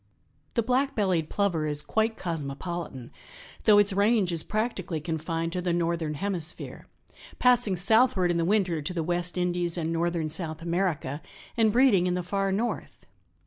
The 0.55 0.63
Black 0.63 0.95
bellied 0.95 1.29
Plover 1.29 1.67
is 1.67 1.83
quite 1.83 2.17
cosmopolitan, 2.17 3.11
though 3.65 3.77
its 3.77 3.93
range 3.93 4.31
is 4.31 4.41
practically 4.41 4.99
confined 4.99 5.51
to 5.53 5.61
the 5.61 5.73
northern 5.73 6.15
hemisphere, 6.15 6.87
passing 7.37 7.75
southward 7.75 8.31
in 8.31 8.37
the 8.37 8.43
winter 8.43 8.81
to 8.81 8.93
the 8.95 9.03
West 9.03 9.37
Indies 9.37 9.77
and 9.77 9.93
northern 9.93 10.31
South 10.31 10.59
America 10.63 11.21
and 11.55 11.71
breeding 11.71 12.07
in 12.07 12.15
the 12.15 12.23
far 12.23 12.51
North. 12.51 13.05